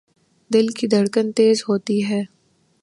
[0.51, 2.21] دل کی دھڑکن تیز ہوتی ہے